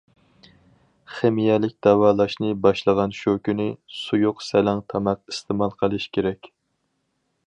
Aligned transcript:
خىمىيەلىك 1.17 1.73
داۋالاشنى 1.87 2.49
باشلىغان 2.63 3.13
شۇ 3.19 3.35
كۈنى، 3.49 3.69
سۇيۇق- 3.99 4.41
سەلەڭ 4.49 4.83
تاماق 4.95 5.21
ئىستېمال 5.35 5.77
قىلىش 5.83 6.09
كېرەك. 6.19 6.51